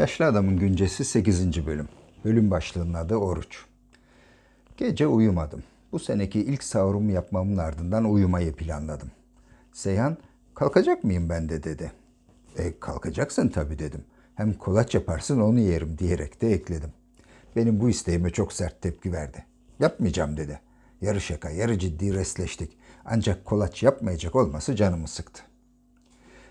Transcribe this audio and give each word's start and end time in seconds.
Yaşlı 0.00 0.24
Adamın 0.24 0.58
Güncesi 0.58 1.04
8. 1.04 1.66
bölüm. 1.66 1.88
Bölüm 2.24 2.50
başlığının 2.50 2.94
adı 2.94 3.16
Oruç. 3.16 3.64
Gece 4.76 5.06
uyumadım. 5.06 5.62
Bu 5.92 5.98
seneki 5.98 6.40
ilk 6.40 6.64
sahurumu 6.64 7.10
yapmamın 7.10 7.56
ardından 7.56 8.04
uyumayı 8.04 8.52
planladım. 8.52 9.10
Seyhan, 9.72 10.16
kalkacak 10.54 11.04
mıyım 11.04 11.28
ben 11.28 11.48
de 11.48 11.62
dedi. 11.62 11.92
E 12.56 12.80
kalkacaksın 12.80 13.48
tabii 13.48 13.78
dedim. 13.78 14.04
Hem 14.34 14.54
kolaç 14.54 14.94
yaparsın 14.94 15.40
onu 15.40 15.60
yerim 15.60 15.98
diyerek 15.98 16.40
de 16.40 16.52
ekledim. 16.52 16.92
Benim 17.56 17.80
bu 17.80 17.90
isteğime 17.90 18.30
çok 18.30 18.52
sert 18.52 18.82
tepki 18.82 19.12
verdi. 19.12 19.44
Yapmayacağım 19.80 20.36
dedi. 20.36 20.60
Yarı 21.00 21.20
şaka, 21.20 21.50
yarı 21.50 21.78
ciddi 21.78 22.14
resleştik. 22.14 22.78
Ancak 23.04 23.44
kolaç 23.44 23.82
yapmayacak 23.82 24.36
olması 24.36 24.76
canımı 24.76 25.08
sıktı. 25.08 25.42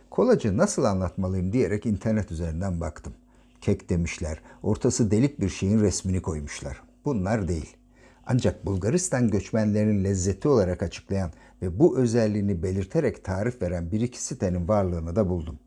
Kolacı 0.10 0.58
nasıl 0.58 0.84
anlatmalıyım 0.84 1.54
diyerek 1.54 1.86
internet 1.86 2.32
üzerinden 2.32 2.82
baktım. 2.82 3.14
Kek 3.62 3.90
demişler, 3.90 4.42
ortası 4.64 5.12
delik 5.12 5.40
bir 5.40 5.50
şeyin 5.50 5.80
resmini 5.80 6.22
koymuşlar. 6.22 6.82
Bunlar 7.06 7.48
değil. 7.48 7.78
Ancak 8.26 8.66
Bulgaristan 8.66 9.30
göçmenlerinin 9.30 10.04
lezzeti 10.04 10.48
olarak 10.48 10.84
açıklayan 10.84 11.32
ve 11.62 11.80
bu 11.80 11.98
özelliğini 11.98 12.64
belirterek 12.64 13.24
tarif 13.24 13.62
veren 13.62 13.92
bir 13.92 14.02
iki 14.02 14.24
sitenin 14.24 14.68
varlığını 14.68 15.16
da 15.16 15.30
buldum. 15.30 15.60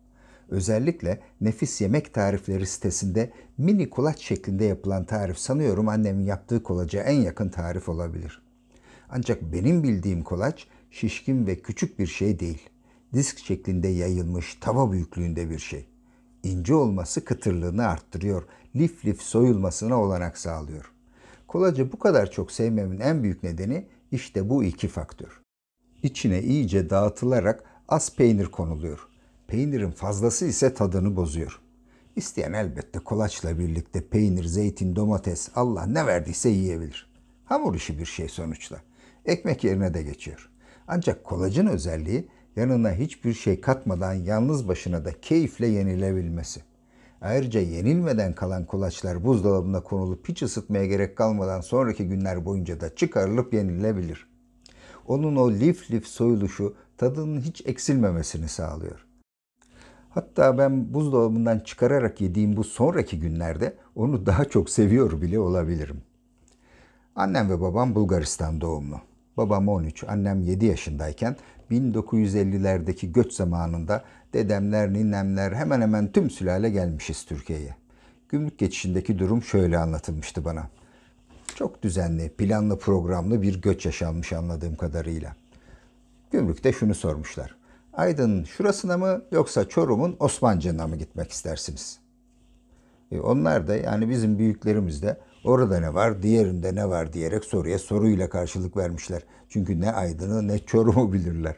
Özellikle 0.48 1.20
Nefis 1.41 1.81
Yemek 1.81 2.15
Tarifleri 2.15 2.67
sitesinde 2.67 3.33
mini 3.59 3.91
kolaç 3.91 4.20
şeklinde 4.20 4.65
yapılan 4.65 5.05
tarif 5.05 5.39
sanıyorum 5.39 5.89
annemin 5.89 6.25
yaptığı 6.25 6.62
kolaca 6.62 7.03
en 7.03 7.20
yakın 7.20 7.48
tarif 7.48 7.89
olabilir. 7.89 8.43
Ancak 9.09 9.43
benim 9.43 9.83
bildiğim 9.83 10.23
kolaç 10.23 10.67
şişkin 10.91 11.47
ve 11.47 11.56
küçük 11.56 11.98
bir 11.98 12.06
şey 12.06 12.39
değil. 12.39 12.69
Disk 13.12 13.39
şeklinde 13.39 13.89
yayılmış 13.89 14.55
tava 14.55 14.93
büyüklüğünde 14.93 15.51
bir 15.51 15.59
şey. 15.59 15.92
İnce 16.43 16.75
olması 16.75 17.25
kıtırlığını 17.25 17.87
arttırıyor, 17.87 18.43
lif 18.77 19.05
lif 19.05 19.23
soyulmasına 19.23 20.01
olanak 20.03 20.39
sağlıyor. 20.39 20.93
Kolacı 21.49 21.93
bu 21.93 21.99
kadar 21.99 22.31
çok 22.31 22.53
sevmemin 22.53 23.01
en 23.01 23.23
büyük 23.23 23.43
nedeni 23.43 23.87
işte 24.12 24.49
bu 24.49 24.65
iki 24.65 24.89
faktör. 24.89 25.41
İçine 26.03 26.43
iyice 26.43 26.91
dağıtılarak 26.91 27.65
az 27.89 28.17
peynir 28.17 28.47
konuluyor. 28.47 29.09
Peynirin 29.47 29.91
fazlası 29.91 30.47
ise 30.47 30.75
tadını 30.75 31.17
bozuyor. 31.17 31.61
İsteyen 32.17 32.53
elbette 32.53 32.99
kolaçla 32.99 33.59
birlikte 33.59 34.09
peynir, 34.09 34.45
zeytin, 34.45 34.97
domates, 34.97 35.49
Allah 35.55 35.87
ne 35.87 36.06
verdiyse 36.06 36.49
yiyebilir. 36.49 37.12
Hamur 37.45 37.75
işi 37.75 37.99
bir 37.99 38.05
şey 38.06 38.29
sonuçta. 38.29 38.81
Ekmek 39.25 39.65
yerine 39.65 39.95
de 39.95 40.03
geçiyor. 40.03 40.51
Ancak 40.89 41.25
kolacın 41.25 41.67
özelliği 41.67 42.29
yanına 42.56 42.92
hiçbir 42.92 43.34
şey 43.34 43.61
katmadan 43.61 44.14
yalnız 44.14 44.69
başına 44.69 45.05
da 45.05 45.20
keyifle 45.20 45.67
yenilebilmesi. 45.67 46.61
Ayrıca 47.20 47.61
yenilmeden 47.61 48.34
kalan 48.34 48.64
kolaçlar 48.64 49.25
buzdolabına 49.25 49.81
konulup 49.81 50.28
hiç 50.28 50.42
ısıtmaya 50.42 50.86
gerek 50.86 51.17
kalmadan 51.17 51.61
sonraki 51.61 52.09
günler 52.09 52.44
boyunca 52.44 52.81
da 52.81 52.94
çıkarılıp 52.94 53.55
yenilebilir. 53.55 54.27
Onun 55.06 55.36
o 55.36 55.53
lif 55.53 55.91
lif 55.91 56.06
soyuluşu 56.06 56.75
tadının 56.97 57.41
hiç 57.41 57.62
eksilmemesini 57.67 58.48
sağlıyor. 58.48 59.06
Hatta 60.11 60.59
ben 60.59 60.94
buzdolabından 60.94 61.59
çıkararak 61.59 62.20
yediğim 62.20 62.56
bu 62.56 62.64
sonraki 62.64 63.20
günlerde 63.20 63.77
onu 63.94 64.27
daha 64.27 64.44
çok 64.44 64.70
seviyor 64.70 65.22
bile 65.22 65.39
olabilirim. 65.39 66.03
Annem 67.16 67.50
ve 67.50 67.61
babam 67.61 67.94
Bulgaristan 67.94 68.61
doğumlu. 68.61 69.00
Babam 69.37 69.69
13, 69.69 70.05
annem 70.05 70.42
7 70.42 70.66
yaşındayken 70.66 71.37
1950'lerdeki 71.71 73.13
göç 73.13 73.33
zamanında 73.33 74.05
dedemler, 74.33 74.93
ninemler 74.93 75.53
hemen 75.53 75.81
hemen 75.81 76.13
tüm 76.13 76.31
sülale 76.31 76.71
gelmişiz 76.71 77.25
Türkiye'ye. 77.25 77.77
Gümrük 78.29 78.59
geçişindeki 78.59 79.19
durum 79.19 79.43
şöyle 79.43 79.79
anlatılmıştı 79.79 80.45
bana. 80.45 80.69
Çok 81.55 81.83
düzenli, 81.83 82.29
planlı, 82.29 82.79
programlı 82.79 83.43
bir 83.43 83.63
göç 83.63 83.87
yaşanmış 83.87 84.33
anladığım 84.33 84.77
kadarıyla. 84.77 85.37
Gümrükte 86.31 86.72
şunu 86.72 86.95
sormuşlar. 86.95 87.56
Aydın 87.93 88.45
şurasına 88.45 88.99
mı 88.99 89.22
yoksa 89.31 89.69
Çorum'un 89.69 90.17
Osmancı'na 90.21 90.87
mı 90.87 90.97
gitmek 90.97 91.31
istersiniz? 91.31 91.99
E 93.11 93.21
onlar 93.21 93.69
da 93.69 93.77
yani 93.77 94.11
bizim 94.11 94.39
büyüklerimiz 94.39 95.03
de 95.03 95.17
orada 95.44 95.80
ne 95.80 95.94
var, 95.94 96.22
diğerinde 96.22 96.75
ne 96.75 96.88
var 96.88 97.12
diyerek 97.12 97.44
soruya 97.44 97.78
soruyla 97.78 98.28
karşılık 98.28 98.76
vermişler. 98.76 99.22
Çünkü 99.48 99.80
ne 99.80 99.92
Aydın'ı 99.92 100.48
ne 100.48 100.58
Çorum'u 100.58 101.12
bilirler. 101.12 101.56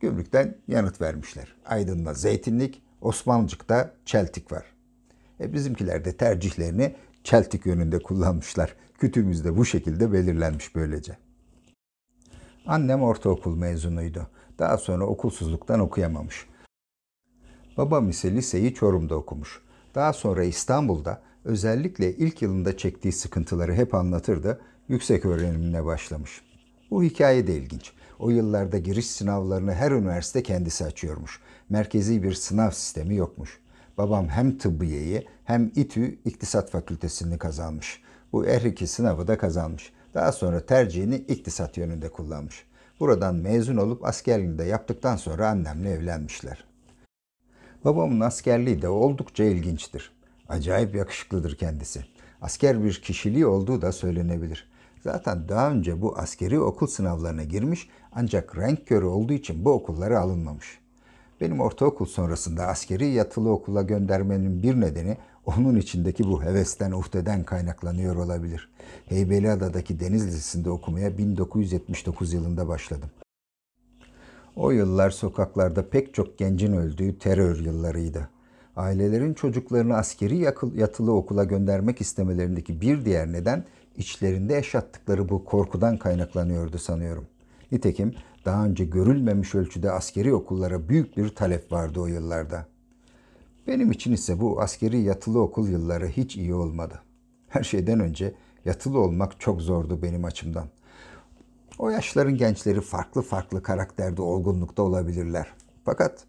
Gümrükten 0.00 0.54
yanıt 0.68 1.00
vermişler. 1.00 1.54
Aydın'da 1.66 2.14
Zeytinlik, 2.14 2.82
Osmancık'ta 3.00 3.94
Çeltik 4.04 4.52
var. 4.52 4.64
E 5.40 5.52
bizimkiler 5.52 6.04
de 6.04 6.16
tercihlerini 6.16 6.94
Çeltik 7.24 7.66
yönünde 7.66 7.98
kullanmışlar. 7.98 8.74
Kütüğümüz 8.98 9.44
de 9.44 9.56
bu 9.56 9.64
şekilde 9.64 10.12
belirlenmiş 10.12 10.74
böylece. 10.74 11.16
Annem 12.66 13.02
ortaokul 13.02 13.56
mezunuydu. 13.56 14.26
Daha 14.58 14.78
sonra 14.78 15.06
okulsuzluktan 15.06 15.80
okuyamamış. 15.80 16.46
Babam 17.76 18.08
ise 18.08 18.32
liseyi 18.32 18.74
Çorum'da 18.74 19.14
okumuş. 19.14 19.62
Daha 19.94 20.12
sonra 20.12 20.44
İstanbul'da 20.44 21.22
özellikle 21.44 22.16
ilk 22.16 22.42
yılında 22.42 22.76
çektiği 22.76 23.12
sıkıntıları 23.12 23.74
hep 23.74 23.94
anlatırdı. 23.94 24.60
Yüksek 24.88 25.26
öğrenimine 25.26 25.84
başlamış. 25.84 26.42
Bu 26.90 27.02
hikaye 27.02 27.46
de 27.46 27.56
ilginç. 27.56 27.92
O 28.18 28.30
yıllarda 28.30 28.78
giriş 28.78 29.10
sınavlarını 29.10 29.74
her 29.74 29.90
üniversite 29.90 30.42
kendisi 30.42 30.84
açıyormuş. 30.84 31.40
Merkezi 31.68 32.22
bir 32.22 32.34
sınav 32.34 32.70
sistemi 32.70 33.14
yokmuş. 33.14 33.58
Babam 33.98 34.28
hem 34.28 34.58
tıbbiyeyi 34.58 35.26
hem 35.44 35.72
İTÜ 35.76 36.18
İktisat 36.24 36.70
Fakültesini 36.70 37.38
kazanmış. 37.38 38.02
Bu 38.32 38.46
her 38.46 38.62
iki 38.62 38.86
sınavı 38.86 39.26
da 39.26 39.38
kazanmış. 39.38 39.92
Daha 40.14 40.32
sonra 40.32 40.66
tercihini 40.66 41.14
iktisat 41.14 41.76
yönünde 41.76 42.08
kullanmış. 42.08 42.66
Buradan 43.00 43.34
mezun 43.34 43.76
olup 43.76 44.04
askerliğini 44.04 44.58
de 44.58 44.64
yaptıktan 44.64 45.16
sonra 45.16 45.48
annemle 45.48 45.90
evlenmişler. 45.90 46.64
Babamın 47.84 48.20
askerliği 48.20 48.82
de 48.82 48.88
oldukça 48.88 49.44
ilginçtir. 49.44 50.12
Acayip 50.48 50.94
yakışıklıdır 50.94 51.56
kendisi. 51.56 52.04
Asker 52.42 52.84
bir 52.84 53.02
kişiliği 53.02 53.46
olduğu 53.46 53.82
da 53.82 53.92
söylenebilir. 53.92 54.68
Zaten 55.04 55.48
daha 55.48 55.70
önce 55.70 56.02
bu 56.02 56.18
askeri 56.18 56.60
okul 56.60 56.86
sınavlarına 56.86 57.44
girmiş 57.44 57.88
ancak 58.12 58.58
renk 58.58 58.86
körü 58.86 59.04
olduğu 59.04 59.32
için 59.32 59.64
bu 59.64 59.70
okullara 59.70 60.20
alınmamış. 60.20 60.78
Benim 61.40 61.60
ortaokul 61.60 62.06
sonrasında 62.06 62.66
askeri 62.66 63.06
yatılı 63.06 63.50
okula 63.50 63.82
göndermenin 63.82 64.62
bir 64.62 64.80
nedeni 64.80 65.16
onun 65.46 65.76
içindeki 65.76 66.24
bu 66.24 66.42
hevesten, 66.42 66.92
uhdeden 66.92 67.44
kaynaklanıyor 67.44 68.16
olabilir. 68.16 68.68
Heybeliada'daki 69.06 70.00
Deniz 70.00 70.26
Lisesi'nde 70.26 70.70
okumaya 70.70 71.18
1979 71.18 72.32
yılında 72.32 72.68
başladım. 72.68 73.10
O 74.58 74.70
yıllar 74.70 75.10
sokaklarda 75.10 75.88
pek 75.90 76.14
çok 76.14 76.38
gencin 76.38 76.72
öldüğü 76.72 77.18
terör 77.18 77.58
yıllarıydı. 77.58 78.28
Ailelerin 78.76 79.34
çocuklarını 79.34 79.96
askeri 79.96 80.38
yatılı 80.74 81.12
okula 81.12 81.44
göndermek 81.44 82.00
istemelerindeki 82.00 82.80
bir 82.80 83.04
diğer 83.04 83.32
neden 83.32 83.64
içlerinde 83.96 84.54
yaşattıkları 84.54 85.28
bu 85.28 85.44
korkudan 85.44 85.98
kaynaklanıyordu 85.98 86.78
sanıyorum. 86.78 87.26
Nitekim 87.72 88.14
daha 88.44 88.64
önce 88.64 88.84
görülmemiş 88.84 89.54
ölçüde 89.54 89.90
askeri 89.90 90.34
okullara 90.34 90.88
büyük 90.88 91.16
bir 91.16 91.28
talep 91.28 91.72
vardı 91.72 92.00
o 92.00 92.06
yıllarda. 92.06 92.66
Benim 93.66 93.90
için 93.92 94.12
ise 94.12 94.40
bu 94.40 94.60
askeri 94.60 95.00
yatılı 95.00 95.40
okul 95.40 95.68
yılları 95.68 96.06
hiç 96.06 96.36
iyi 96.36 96.54
olmadı. 96.54 97.02
Her 97.48 97.62
şeyden 97.62 98.00
önce 98.00 98.34
yatılı 98.64 99.00
olmak 99.00 99.40
çok 99.40 99.62
zordu 99.62 100.02
benim 100.02 100.24
açımdan. 100.24 100.66
O 101.78 101.90
yaşların 101.90 102.36
gençleri 102.36 102.80
farklı 102.80 103.22
farklı 103.22 103.62
karakterde, 103.62 104.22
olgunlukta 104.22 104.82
olabilirler. 104.82 105.46
Fakat 105.84 106.24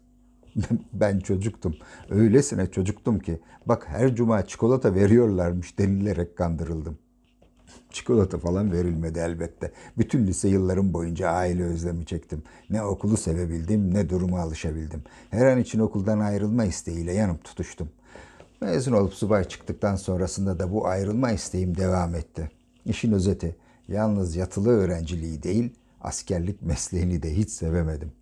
ben 0.92 1.18
çocuktum. 1.18 1.76
Öylesine 2.10 2.70
çocuktum 2.70 3.18
ki 3.18 3.40
bak 3.66 3.88
her 3.88 4.14
cuma 4.14 4.46
çikolata 4.46 4.94
veriyorlarmış 4.94 5.78
denilerek 5.78 6.36
kandırıldım. 6.36 6.98
Çikolata 7.90 8.38
falan 8.38 8.72
verilmedi 8.72 9.18
elbette. 9.18 9.72
Bütün 9.98 10.26
lise 10.26 10.48
yıllarım 10.48 10.92
boyunca 10.92 11.30
aile 11.30 11.64
özlemi 11.64 12.06
çektim. 12.06 12.42
Ne 12.70 12.82
okulu 12.82 13.16
sevebildim 13.16 13.94
ne 13.94 14.10
duruma 14.10 14.40
alışabildim. 14.40 15.02
Her 15.30 15.46
an 15.46 15.58
için 15.58 15.78
okuldan 15.78 16.20
ayrılma 16.20 16.64
isteğiyle 16.64 17.12
yanıp 17.12 17.44
tutuştum. 17.44 17.88
Mezun 18.60 18.92
olup 18.92 19.14
subay 19.14 19.44
çıktıktan 19.44 19.96
sonrasında 19.96 20.58
da 20.58 20.72
bu 20.72 20.86
ayrılma 20.86 21.32
isteğim 21.32 21.76
devam 21.76 22.14
etti. 22.14 22.50
İşin 22.84 23.12
özeti 23.12 23.56
yalnız 23.90 24.36
yatılı 24.36 24.70
öğrenciliği 24.70 25.42
değil 25.42 25.74
askerlik 26.00 26.62
mesleğini 26.62 27.22
de 27.22 27.36
hiç 27.36 27.50
sevemedim. 27.50 28.12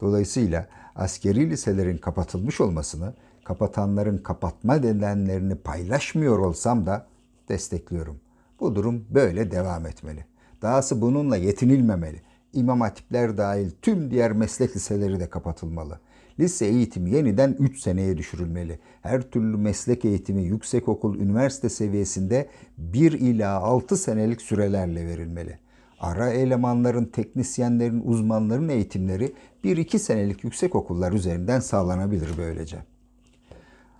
Dolayısıyla 0.00 0.66
askeri 0.94 1.50
liselerin 1.50 1.98
kapatılmış 1.98 2.60
olmasını, 2.60 3.14
kapatanların 3.44 4.18
kapatma 4.18 4.74
nedenlerini 4.74 5.54
paylaşmıyor 5.54 6.38
olsam 6.38 6.86
da 6.86 7.06
destekliyorum.'' 7.48 8.30
Bu 8.60 8.74
durum 8.74 9.04
böyle 9.10 9.50
devam 9.50 9.86
etmeli. 9.86 10.24
Dahası 10.62 11.00
bununla 11.00 11.36
yetinilmemeli. 11.36 12.22
İmam 12.52 12.80
hatipler 12.80 13.36
dahil 13.36 13.70
tüm 13.82 14.10
diğer 14.10 14.32
meslek 14.32 14.76
liseleri 14.76 15.20
de 15.20 15.30
kapatılmalı. 15.30 16.00
Lise 16.40 16.66
eğitimi 16.66 17.10
yeniden 17.10 17.56
3 17.58 17.80
seneye 17.80 18.18
düşürülmeli. 18.18 18.78
Her 19.02 19.22
türlü 19.22 19.56
meslek 19.56 20.04
eğitimi 20.04 20.42
yüksekokul, 20.42 21.18
üniversite 21.18 21.68
seviyesinde 21.68 22.48
1 22.78 23.12
ila 23.12 23.60
6 23.60 23.96
senelik 23.96 24.42
sürelerle 24.42 25.06
verilmeli. 25.06 25.58
Ara 26.00 26.30
elemanların, 26.30 27.04
teknisyenlerin, 27.04 28.02
uzmanların 28.04 28.68
eğitimleri 28.68 29.32
1-2 29.64 29.98
senelik 29.98 30.44
yüksek 30.44 30.74
okullar 30.74 31.12
üzerinden 31.12 31.60
sağlanabilir 31.60 32.28
böylece. 32.38 32.78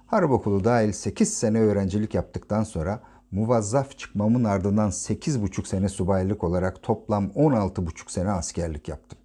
Harp 0.06 0.31
okulu 0.31 0.64
dahil 0.64 0.93
8 0.93 1.34
sene 1.34 1.60
öğrencilik 1.60 2.14
yaptıktan 2.14 2.64
sonra 2.64 3.00
muvazzaf 3.31 3.98
çıkmamın 3.98 4.44
ardından 4.44 4.88
8,5 4.90 5.69
sene 5.69 5.88
subaylık 5.88 6.44
olarak 6.44 6.82
toplam 6.82 7.26
16,5 7.26 8.12
sene 8.12 8.31
askerlik 8.31 8.88
yaptım. 8.88 9.19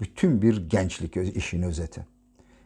Bütün 0.00 0.42
bir 0.42 0.68
gençlik 0.68 1.16
işin 1.16 1.62
özeti. 1.62 2.13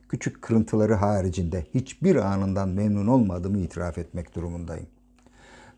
Küçük 0.08 0.42
kırıntıları 0.42 0.94
haricinde 0.94 1.66
hiçbir 1.74 2.16
anından 2.16 2.68
memnun 2.68 3.06
olmadığımı 3.06 3.58
itiraf 3.58 3.98
etmek 3.98 4.34
durumundayım. 4.34 4.86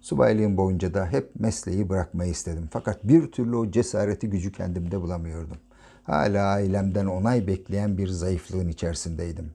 Subaylığım 0.00 0.56
boyunca 0.56 0.94
da 0.94 1.06
hep 1.06 1.40
mesleği 1.40 1.88
bırakmayı 1.88 2.30
istedim. 2.30 2.68
Fakat 2.70 3.04
bir 3.04 3.32
türlü 3.32 3.56
o 3.56 3.70
cesareti 3.70 4.30
gücü 4.30 4.52
kendimde 4.52 5.00
bulamıyordum. 5.00 5.56
Hala 6.02 6.46
ailemden 6.46 7.06
onay 7.06 7.46
bekleyen 7.46 7.98
bir 7.98 8.08
zayıflığın 8.08 8.68
içerisindeydim. 8.68 9.50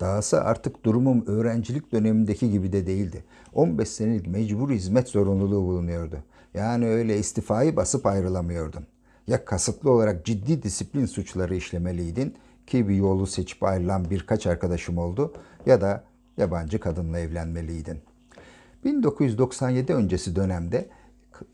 Dahası 0.00 0.40
artık 0.40 0.84
durumum 0.84 1.26
öğrencilik 1.26 1.92
dönemindeki 1.92 2.50
gibi 2.50 2.72
de 2.72 2.86
değildi. 2.86 3.24
15 3.54 3.88
senelik 3.88 4.26
mecbur 4.26 4.70
hizmet 4.70 5.08
zorunluluğu 5.08 5.62
bulunuyordu. 5.62 6.18
Yani 6.54 6.86
öyle 6.88 7.18
istifayı 7.18 7.76
basıp 7.76 8.06
ayrılamıyordun. 8.06 8.86
Ya 9.26 9.44
kasıtlı 9.44 9.90
olarak 9.90 10.24
ciddi 10.24 10.62
disiplin 10.62 11.06
suçları 11.06 11.54
işlemeliydin 11.54 12.34
ki 12.68 12.88
bir 12.88 12.94
yolu 12.94 13.26
seçip 13.26 13.62
ayrılan 13.62 14.10
birkaç 14.10 14.46
arkadaşım 14.46 14.98
oldu 14.98 15.32
ya 15.66 15.80
da 15.80 16.04
yabancı 16.36 16.80
kadınla 16.80 17.18
evlenmeliydin. 17.18 17.98
1997 18.84 19.94
öncesi 19.94 20.36
dönemde 20.36 20.88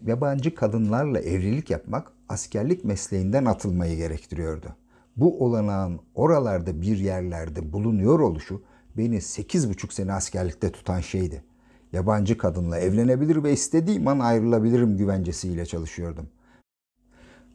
yabancı 0.06 0.54
kadınlarla 0.54 1.20
evlilik 1.20 1.70
yapmak 1.70 2.12
askerlik 2.28 2.84
mesleğinden 2.84 3.44
atılmayı 3.44 3.96
gerektiriyordu. 3.96 4.76
Bu 5.16 5.44
olanağın 5.44 6.00
oralarda 6.14 6.82
bir 6.82 6.96
yerlerde 6.96 7.72
bulunuyor 7.72 8.20
oluşu 8.20 8.62
beni 8.96 9.16
8,5 9.16 9.94
sene 9.94 10.12
askerlikte 10.12 10.72
tutan 10.72 11.00
şeydi. 11.00 11.44
Yabancı 11.92 12.38
kadınla 12.38 12.78
evlenebilir 12.78 13.42
ve 13.44 13.52
istediğim 13.52 14.08
an 14.08 14.18
ayrılabilirim 14.18 14.96
güvencesiyle 14.96 15.66
çalışıyordum. 15.66 16.28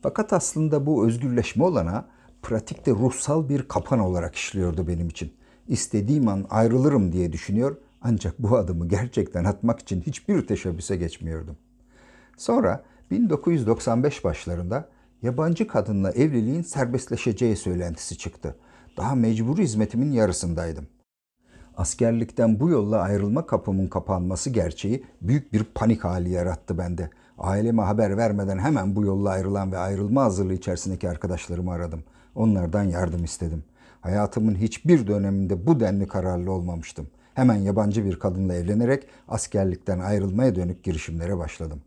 Fakat 0.02 0.34
aslında 0.34 0.86
bu 0.86 1.08
özgürleşme 1.08 1.64
olana 1.64 2.08
pratikte 2.42 2.92
ruhsal 2.92 3.50
bir 3.50 3.68
kapan 3.68 4.00
olarak 4.00 4.36
işliyordu 4.36 4.88
benim 4.88 5.08
için. 5.08 5.34
İstediğim 5.68 6.28
an 6.28 6.46
ayrılırım 6.50 7.12
diye 7.12 7.34
düşünüyor 7.34 7.78
ancak 8.02 8.40
bu 8.40 8.58
adımı 8.58 8.88
gerçekten 8.88 9.44
atmak 9.44 9.80
için 9.80 10.02
hiçbir 10.02 10.48
teşebbüse 10.48 10.96
geçmiyordum. 10.96 11.58
Sonra 12.38 12.84
1995 13.12 14.24
başlarında 14.24 14.90
yabancı 15.22 15.68
kadınla 15.68 16.12
evliliğin 16.12 16.62
serbestleşeceği 16.62 17.56
söylentisi 17.56 18.18
çıktı. 18.18 18.56
Daha 18.98 19.16
mecbur 19.16 19.58
hizmetimin 19.58 20.12
yarısındaydım. 20.12 20.88
Askerlikten 21.78 22.60
bu 22.60 22.70
yolla 22.70 23.00
ayrılma 23.00 23.46
kapımın 23.46 23.88
kapanması 23.88 24.50
gerçeği 24.50 25.06
büyük 25.22 25.54
bir 25.54 25.64
panik 25.64 26.04
hali 26.04 26.30
yarattı 26.30 26.78
bende. 26.78 27.10
Aileme 27.38 27.82
haber 27.82 28.18
vermeden 28.18 28.60
hemen 28.60 28.96
bu 28.96 29.04
yolla 29.04 29.30
ayrılan 29.30 29.72
ve 29.72 29.78
ayrılma 29.78 30.24
hazırlığı 30.24 30.54
içerisindeki 30.54 31.10
arkadaşlarımı 31.10 31.72
aradım. 31.72 32.04
Onlardan 32.40 32.84
yardım 32.84 33.24
istedim. 33.24 33.64
Hayatımın 34.02 34.56
hiçbir 34.56 35.08
döneminde 35.08 35.68
bu 35.68 35.80
denli 35.80 36.08
kararlı 36.08 36.52
olmamıştım. 36.52 37.08
Hemen 37.34 37.56
yabancı 37.56 38.06
bir 38.06 38.20
kadınla 38.20 38.54
evlenerek 38.54 39.08
askerlikten 39.28 40.00
ayrılmaya 40.00 40.56
dönük 40.56 40.84
girişimlere 40.84 41.38
başladım. 41.38 41.82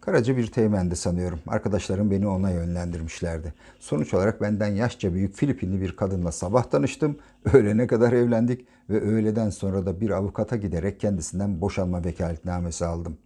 Karaca 0.00 0.36
bir 0.36 0.46
teğmendi 0.46 0.96
sanıyorum. 0.96 1.38
Arkadaşlarım 1.46 2.10
beni 2.10 2.26
ona 2.26 2.50
yönlendirmişlerdi. 2.50 3.54
Sonuç 3.80 4.14
olarak 4.14 4.40
benden 4.40 4.68
yaşça 4.74 5.14
büyük 5.14 5.34
Filipinli 5.34 5.80
bir 5.80 5.96
kadınla 5.96 6.32
sabah 6.32 6.64
tanıştım. 6.64 7.16
Öğlene 7.52 7.86
kadar 7.86 8.12
evlendik 8.12 8.66
ve 8.90 9.00
öğleden 9.00 9.50
sonra 9.50 9.86
da 9.86 10.00
bir 10.00 10.10
avukata 10.10 10.56
giderek 10.56 11.00
kendisinden 11.00 11.60
boşanma 11.60 12.04
vekaletnamesi 12.04 12.86
aldım. 12.86 13.16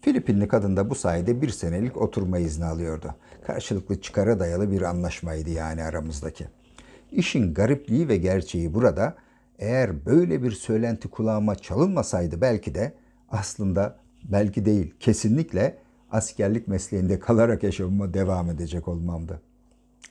Filipinli 0.00 0.48
kadın 0.48 0.76
da 0.76 0.90
bu 0.90 0.94
sayede 0.94 1.42
bir 1.42 1.48
senelik 1.48 1.96
oturma 1.96 2.38
izni 2.38 2.64
alıyordu. 2.64 3.14
Karşılıklı 3.46 4.00
çıkara 4.00 4.40
dayalı 4.40 4.70
bir 4.70 4.82
anlaşmaydı 4.82 5.50
yani 5.50 5.82
aramızdaki. 5.82 6.46
İşin 7.12 7.54
garipliği 7.54 8.08
ve 8.08 8.16
gerçeği 8.16 8.74
burada 8.74 9.16
eğer 9.58 10.06
böyle 10.06 10.42
bir 10.42 10.50
söylenti 10.50 11.08
kulağıma 11.08 11.54
çalınmasaydı 11.54 12.40
belki 12.40 12.74
de 12.74 12.92
aslında 13.30 13.98
belki 14.24 14.64
değil 14.64 14.94
kesinlikle 15.00 15.78
askerlik 16.10 16.68
mesleğinde 16.68 17.18
kalarak 17.18 17.62
yaşamıma 17.62 18.14
devam 18.14 18.50
edecek 18.50 18.88
olmamdı. 18.88 19.42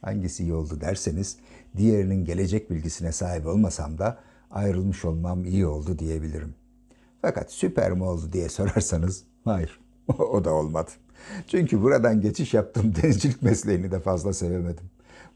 Hangisi 0.01 0.43
iyi 0.43 0.53
oldu 0.53 0.81
derseniz 0.81 1.37
diğerinin 1.77 2.25
gelecek 2.25 2.71
bilgisine 2.71 3.11
sahip 3.11 3.47
olmasam 3.47 3.97
da 3.97 4.19
ayrılmış 4.51 5.05
olmam 5.05 5.45
iyi 5.45 5.65
oldu 5.65 5.99
diyebilirim. 5.99 6.55
Fakat 7.21 7.51
süper 7.51 7.91
mi 7.91 8.03
oldu 8.03 8.33
diye 8.33 8.49
sorarsanız 8.49 9.23
hayır 9.45 9.79
o 10.19 10.45
da 10.45 10.53
olmadı. 10.53 10.91
Çünkü 11.47 11.81
buradan 11.81 12.21
geçiş 12.21 12.53
yaptığım 12.53 12.95
denizcilik 13.03 13.41
mesleğini 13.41 13.91
de 13.91 13.99
fazla 13.99 14.33
sevemedim. 14.33 14.85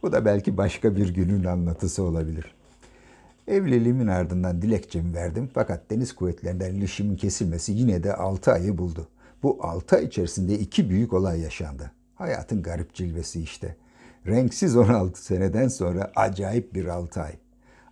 Bu 0.01 0.11
da 0.11 0.25
belki 0.25 0.57
başka 0.57 0.95
bir 0.95 1.13
günün 1.13 1.43
anlatısı 1.43 2.03
olabilir. 2.03 2.55
Evliliğimin 3.47 4.07
ardından 4.07 4.61
dilekçemi 4.61 5.13
verdim 5.13 5.49
fakat 5.53 5.89
deniz 5.89 6.15
kuvvetlerinden 6.15 6.73
ilişimin 6.73 7.15
kesilmesi 7.15 7.71
yine 7.71 8.03
de 8.03 8.15
6 8.15 8.51
ayı 8.51 8.77
buldu. 8.77 9.07
Bu 9.43 9.57
6 9.61 9.95
ay 9.95 10.05
içerisinde 10.05 10.59
iki 10.59 10.89
büyük 10.89 11.13
olay 11.13 11.39
yaşandı. 11.39 11.91
Hayatın 12.15 12.63
garip 12.63 12.93
cilvesi 12.93 13.41
işte. 13.41 13.75
Renksiz 14.27 14.75
16 14.77 15.23
seneden 15.23 15.67
sonra 15.67 16.11
acayip 16.15 16.73
bir 16.73 16.85
6 16.85 17.21
ay. 17.21 17.33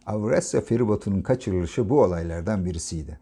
Avrasya 0.05 0.61
feribotunun 0.61 1.21
kaçırılışı 1.21 1.89
bu 1.89 2.01
olaylardan 2.01 2.65
birisiydi. 2.65 3.19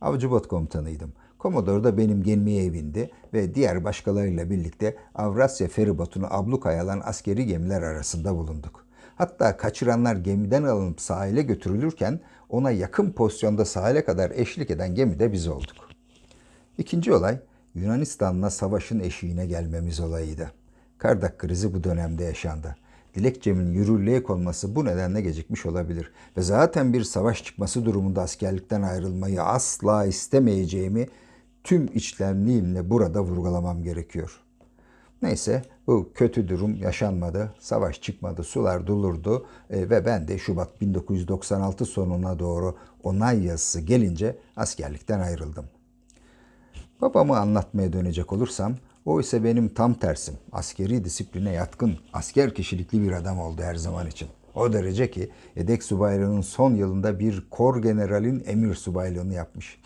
Avcı 0.00 0.30
bot 0.30 0.48
komutanıydım. 0.48 1.12
Komodor 1.42 1.84
da 1.84 1.98
benim 1.98 2.22
gemiye 2.22 2.64
evindi 2.64 3.10
ve 3.34 3.54
diğer 3.54 3.84
başkalarıyla 3.84 4.50
birlikte 4.50 4.96
Avrasya 5.14 5.68
feribotunu 5.68 6.26
ablukaya 6.30 6.82
alan 6.82 7.02
askeri 7.04 7.46
gemiler 7.46 7.82
arasında 7.82 8.36
bulunduk. 8.36 8.86
Hatta 9.16 9.56
kaçıranlar 9.56 10.16
gemiden 10.16 10.62
alınıp 10.62 11.00
sahile 11.00 11.42
götürülürken 11.42 12.20
ona 12.48 12.70
yakın 12.70 13.12
pozisyonda 13.12 13.64
sahile 13.64 14.04
kadar 14.04 14.30
eşlik 14.30 14.70
eden 14.70 14.94
gemi 14.94 15.18
de 15.18 15.32
biz 15.32 15.48
olduk. 15.48 15.76
İkinci 16.78 17.12
olay 17.12 17.38
Yunanistan'la 17.74 18.50
savaşın 18.50 19.00
eşiğine 19.00 19.46
gelmemiz 19.46 20.00
olayıydı. 20.00 20.52
Kardak 20.98 21.38
krizi 21.38 21.74
bu 21.74 21.84
dönemde 21.84 22.24
yaşandı. 22.24 22.76
Dilekçemin 23.14 23.72
yürürlüğe 23.72 24.22
konması 24.22 24.76
bu 24.76 24.84
nedenle 24.84 25.20
gecikmiş 25.20 25.66
olabilir. 25.66 26.12
Ve 26.36 26.42
zaten 26.42 26.92
bir 26.92 27.04
savaş 27.04 27.44
çıkması 27.44 27.84
durumunda 27.84 28.22
askerlikten 28.22 28.82
ayrılmayı 28.82 29.42
asla 29.42 30.04
istemeyeceğimi 30.04 31.06
tüm 31.64 31.90
içlemliğimle 31.94 32.90
burada 32.90 33.22
vurgulamam 33.22 33.82
gerekiyor. 33.82 34.40
Neyse 35.22 35.62
bu 35.86 36.10
kötü 36.14 36.48
durum 36.48 36.76
yaşanmadı. 36.76 37.54
Savaş 37.60 38.00
çıkmadı, 38.00 38.42
sular 38.42 38.86
dolurdu 38.86 39.46
e, 39.70 39.90
ve 39.90 40.06
ben 40.06 40.28
de 40.28 40.38
Şubat 40.38 40.80
1996 40.80 41.84
sonuna 41.84 42.38
doğru 42.38 42.76
onay 43.02 43.44
yazısı 43.44 43.80
gelince 43.80 44.36
askerlikten 44.56 45.20
ayrıldım. 45.20 45.64
Babamı 47.00 47.38
anlatmaya 47.38 47.92
dönecek 47.92 48.32
olursam 48.32 48.74
o 49.04 49.20
ise 49.20 49.44
benim 49.44 49.68
tam 49.68 49.94
tersim. 49.94 50.34
Askeri 50.52 51.04
disipline 51.04 51.52
yatkın, 51.52 51.98
asker 52.12 52.54
kişilikli 52.54 53.02
bir 53.02 53.12
adam 53.12 53.38
oldu 53.38 53.62
her 53.62 53.74
zaman 53.74 54.06
için. 54.06 54.28
O 54.54 54.72
derece 54.72 55.10
ki 55.10 55.30
yedek 55.56 55.82
subaylığının 55.82 56.40
son 56.40 56.74
yılında 56.74 57.18
bir 57.18 57.46
kor 57.50 57.82
generalin 57.82 58.42
emir 58.46 58.74
subaylığını 58.74 59.34
yapmış. 59.34 59.80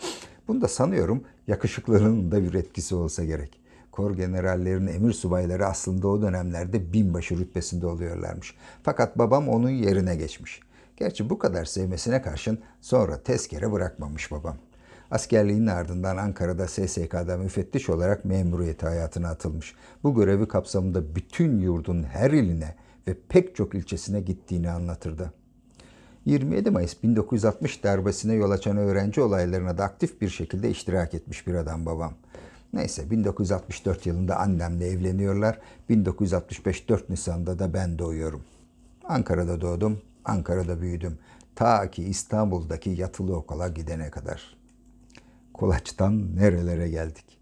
Bunda 0.47 0.67
sanıyorum 0.67 1.23
yakışıklılığının 1.47 2.31
da 2.31 2.43
bir 2.43 2.53
etkisi 2.53 2.95
olsa 2.95 3.23
gerek. 3.23 3.59
Kor 3.91 4.15
generallerin 4.15 4.87
emir 4.87 5.13
subayları 5.13 5.65
aslında 5.65 6.07
o 6.07 6.21
dönemlerde 6.21 6.93
binbaşı 6.93 7.37
rütbesinde 7.37 7.87
oluyorlarmış. 7.87 8.55
Fakat 8.83 9.17
babam 9.17 9.49
onun 9.49 9.69
yerine 9.69 10.15
geçmiş. 10.15 10.59
Gerçi 10.97 11.29
bu 11.29 11.39
kadar 11.39 11.65
sevmesine 11.65 12.21
karşın 12.21 12.59
sonra 12.81 13.23
tezkere 13.23 13.71
bırakmamış 13.71 14.31
babam. 14.31 14.55
Askerliğinin 15.11 15.67
ardından 15.67 16.17
Ankara'da 16.17 16.67
SSK'da 16.67 17.37
müfettiş 17.37 17.89
olarak 17.89 18.25
memuriyeti 18.25 18.85
hayatına 18.85 19.29
atılmış. 19.29 19.75
Bu 20.03 20.15
görevi 20.15 20.47
kapsamında 20.47 21.15
bütün 21.15 21.59
yurdun 21.59 22.03
her 22.03 22.31
iline 22.31 22.75
ve 23.07 23.15
pek 23.29 23.55
çok 23.55 23.75
ilçesine 23.75 24.21
gittiğini 24.21 24.69
anlatırdı. 24.71 25.33
27 26.27 26.69
Mayıs 26.69 27.03
1960 27.03 27.83
darbesine 27.83 28.33
yol 28.33 28.51
açan 28.51 28.77
öğrenci 28.77 29.21
olaylarına 29.21 29.77
da 29.77 29.83
aktif 29.83 30.21
bir 30.21 30.29
şekilde 30.29 30.69
iştirak 30.69 31.13
etmiş 31.13 31.47
bir 31.47 31.53
adam 31.53 31.85
babam. 31.85 32.13
Neyse 32.73 33.11
1964 33.11 34.05
yılında 34.05 34.37
annemle 34.37 34.87
evleniyorlar. 34.87 35.59
1965 35.89 36.89
4 36.89 37.09
Nisan'da 37.09 37.59
da 37.59 37.73
ben 37.73 37.99
doğuyorum. 37.99 38.41
Ankara'da 39.03 39.61
doğdum, 39.61 40.01
Ankara'da 40.25 40.81
büyüdüm. 40.81 41.19
Ta 41.55 41.91
ki 41.91 42.03
İstanbul'daki 42.03 42.89
yatılı 42.89 43.35
okula 43.35 43.67
gidene 43.67 44.09
kadar. 44.09 44.57
Kolaçtan 45.53 46.35
nerelere 46.35 46.89
geldik. 46.89 47.39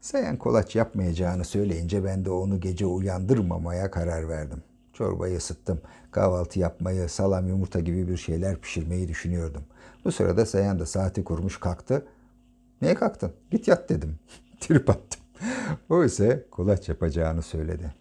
Sayan 0.00 0.36
kolaç 0.36 0.76
yapmayacağını 0.76 1.44
söyleyince 1.44 2.04
ben 2.04 2.24
de 2.24 2.30
onu 2.30 2.60
gece 2.60 2.86
uyandırmamaya 2.86 3.90
karar 3.90 4.28
verdim. 4.28 4.62
Çorbayı 4.94 5.36
ısıttım. 5.36 5.80
Kahvaltı 6.10 6.58
yapmayı, 6.58 7.08
salam 7.08 7.48
yumurta 7.48 7.80
gibi 7.80 8.08
bir 8.08 8.16
şeyler 8.16 8.60
pişirmeyi 8.60 9.08
düşünüyordum. 9.08 9.62
Bu 10.04 10.12
sırada 10.12 10.46
Sayan 10.46 10.78
da 10.78 10.86
saati 10.86 11.24
kurmuş 11.24 11.60
kalktı. 11.60 12.06
Niye 12.82 12.94
kalktın? 12.94 13.32
Git 13.50 13.68
yat 13.68 13.88
dedim. 13.88 14.18
Trip 14.60 14.90
attım. 14.90 15.20
O 15.88 16.04
ise 16.04 16.46
kolaç 16.50 16.88
yapacağını 16.88 17.42
söyledi. 17.42 17.94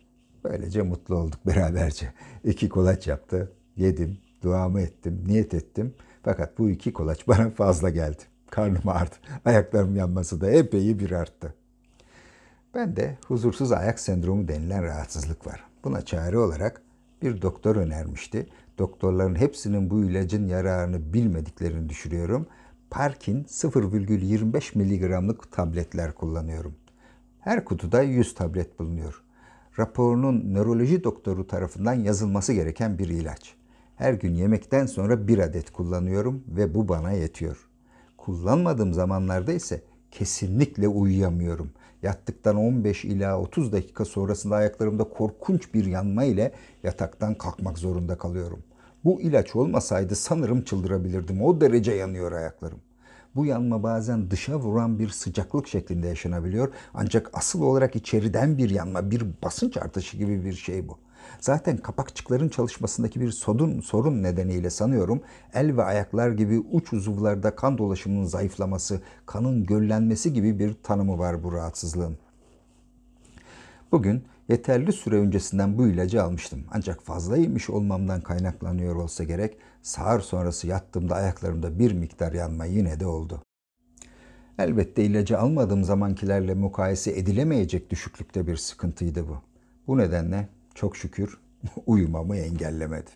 Böylece 0.43 0.81
mutlu 0.81 1.15
olduk 1.15 1.47
beraberce. 1.47 2.13
İki 2.43 2.69
kolaç 2.69 3.07
yaptı. 3.07 3.51
Yedim, 3.75 4.17
duamı 4.41 4.81
ettim, 4.81 5.23
niyet 5.27 5.53
ettim. 5.53 5.93
Fakat 6.23 6.57
bu 6.57 6.69
iki 6.69 6.93
kolaç 6.93 7.27
bana 7.27 7.49
fazla 7.49 7.89
geldi. 7.89 8.21
Karnım 8.49 8.89
ağrıdı. 8.89 9.15
Ayaklarım 9.45 9.95
yanması 9.95 10.41
da 10.41 10.51
epey 10.51 10.99
bir 10.99 11.11
arttı. 11.11 11.53
Ben 12.75 12.95
de 12.95 13.17
huzursuz 13.27 13.71
ayak 13.71 13.99
sendromu 13.99 14.47
denilen 14.47 14.83
rahatsızlık 14.83 15.47
var. 15.47 15.63
Buna 15.83 16.01
çare 16.05 16.37
olarak 16.37 16.81
bir 17.23 17.41
doktor 17.41 17.75
önermişti. 17.75 18.47
Doktorların 18.77 19.35
hepsinin 19.35 19.89
bu 19.89 20.03
ilacın 20.03 20.47
yararını 20.47 21.13
bilmediklerini 21.13 21.89
düşünüyorum. 21.89 22.47
Parkin 22.89 23.43
0,25 23.43 24.77
miligramlık 24.77 25.51
tabletler 25.51 26.15
kullanıyorum. 26.15 26.75
Her 27.39 27.65
kutuda 27.65 28.01
100 28.01 28.35
tablet 28.35 28.79
bulunuyor. 28.79 29.23
Raporunun 29.79 30.53
nöroloji 30.53 31.03
doktoru 31.03 31.47
tarafından 31.47 31.93
yazılması 31.93 32.53
gereken 32.53 32.99
bir 32.99 33.09
ilaç. 33.09 33.55
Her 33.95 34.13
gün 34.13 34.35
yemekten 34.35 34.85
sonra 34.85 35.27
bir 35.27 35.37
adet 35.37 35.71
kullanıyorum 35.71 36.43
ve 36.47 36.75
bu 36.75 36.87
bana 36.87 37.11
yetiyor. 37.11 37.69
Kullanmadığım 38.17 38.93
zamanlarda 38.93 39.53
ise 39.53 39.81
kesinlikle 40.11 40.87
uyuyamıyorum. 40.87 41.71
Yattıktan 42.03 42.55
15 42.55 43.05
ila 43.05 43.39
30 43.39 43.71
dakika 43.71 44.05
sonrasında 44.05 44.55
ayaklarımda 44.55 45.03
korkunç 45.03 45.73
bir 45.73 45.85
yanma 45.85 46.23
ile 46.23 46.51
yataktan 46.83 47.35
kalkmak 47.35 47.77
zorunda 47.77 48.17
kalıyorum. 48.17 48.63
Bu 49.05 49.21
ilaç 49.21 49.55
olmasaydı 49.55 50.15
sanırım 50.15 50.61
çıldırabilirdim. 50.61 51.41
O 51.41 51.61
derece 51.61 51.91
yanıyor 51.91 52.31
ayaklarım. 52.31 52.79
Bu 53.35 53.45
yanma 53.45 53.83
bazen 53.83 54.31
dışa 54.31 54.59
vuran 54.59 54.99
bir 54.99 55.09
sıcaklık 55.09 55.67
şeklinde 55.67 56.07
yaşanabiliyor. 56.07 56.73
Ancak 56.93 57.29
asıl 57.33 57.61
olarak 57.61 57.95
içeriden 57.95 58.57
bir 58.57 58.69
yanma, 58.69 59.11
bir 59.11 59.25
basınç 59.43 59.77
artışı 59.77 60.17
gibi 60.17 60.45
bir 60.45 60.53
şey 60.53 60.87
bu. 60.87 60.97
Zaten 61.39 61.77
kapakçıkların 61.77 62.49
çalışmasındaki 62.49 63.21
bir 63.21 63.31
sorun, 63.31 63.81
sorun 63.81 64.23
nedeniyle 64.23 64.69
sanıyorum 64.69 65.21
el 65.53 65.77
ve 65.77 65.83
ayaklar 65.83 66.31
gibi 66.31 66.59
uç 66.59 66.93
uzuvlarda 66.93 67.55
kan 67.55 67.77
dolaşımının 67.77 68.25
zayıflaması, 68.25 69.01
kanın 69.25 69.65
göllenmesi 69.65 70.33
gibi 70.33 70.59
bir 70.59 70.73
tanımı 70.83 71.17
var 71.17 71.43
bu 71.43 71.53
rahatsızlığın. 71.53 72.17
Bugün 73.91 74.23
yeterli 74.49 74.93
süre 74.93 75.15
öncesinden 75.15 75.77
bu 75.77 75.87
ilacı 75.87 76.23
almıştım. 76.23 76.63
Ancak 76.71 77.01
fazla 77.01 77.37
yemiş 77.37 77.69
olmamdan 77.69 78.21
kaynaklanıyor 78.21 78.95
olsa 78.95 79.23
gerek 79.23 79.57
sahur 79.81 80.19
sonrası 80.19 80.67
yattığımda 80.67 81.15
ayaklarımda 81.15 81.79
bir 81.79 81.93
miktar 81.93 82.33
yanma 82.33 82.65
yine 82.65 82.99
de 82.99 83.05
oldu. 83.05 83.41
Elbette 84.59 85.03
ilacı 85.03 85.39
almadığım 85.39 85.83
zamankilerle 85.83 86.53
mukayese 86.53 87.11
edilemeyecek 87.11 87.89
düşüklükte 87.89 88.47
bir 88.47 88.55
sıkıntıydı 88.55 89.27
bu. 89.27 89.37
Bu 89.87 89.97
nedenle 89.97 90.49
çok 90.75 90.97
şükür 90.97 91.37
uyumamı 91.85 92.37
engellemedi. 92.37 93.09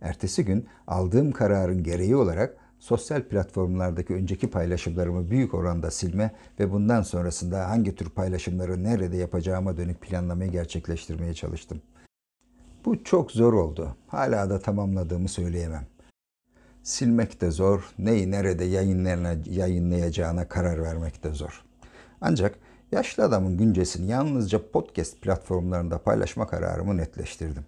Ertesi 0.00 0.44
gün 0.44 0.66
aldığım 0.86 1.32
kararın 1.32 1.82
gereği 1.82 2.16
olarak 2.16 2.56
sosyal 2.78 3.22
platformlardaki 3.22 4.14
önceki 4.14 4.50
paylaşımlarımı 4.50 5.30
büyük 5.30 5.54
oranda 5.54 5.90
silme 5.90 6.34
ve 6.60 6.72
bundan 6.72 7.02
sonrasında 7.02 7.70
hangi 7.70 7.94
tür 7.94 8.10
paylaşımları 8.10 8.84
nerede 8.84 9.16
yapacağıma 9.16 9.76
dönük 9.76 10.00
planlamayı 10.00 10.50
gerçekleştirmeye 10.50 11.34
çalıştım. 11.34 11.82
Bu 12.84 13.04
çok 13.04 13.32
zor 13.32 13.52
oldu. 13.52 13.96
Hala 14.08 14.50
da 14.50 14.58
tamamladığımı 14.58 15.28
söyleyemem. 15.28 15.86
Silmek 16.82 17.40
de 17.40 17.50
zor, 17.50 17.94
neyi 17.98 18.30
nerede 18.30 18.64
yayınlayacağına 19.50 20.48
karar 20.48 20.82
vermek 20.82 21.24
de 21.24 21.30
zor. 21.30 21.64
Ancak 22.20 22.58
yaşlı 22.92 23.24
adamın 23.24 23.56
güncesini 23.56 24.10
yalnızca 24.10 24.70
podcast 24.70 25.20
platformlarında 25.20 25.98
paylaşma 25.98 26.46
kararımı 26.46 26.96
netleştirdim. 26.96 27.64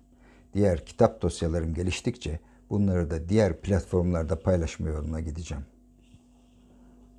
Diğer 0.55 0.87
kitap 0.87 1.23
dosyalarım 1.23 1.75
geliştikçe 1.75 2.41
bunları 2.71 3.11
da 3.11 3.29
diğer 3.29 3.61
platformlarda 3.61 4.41
paylaşma 4.41 4.89
yoluna 4.89 5.21
gideceğim. 5.21 5.65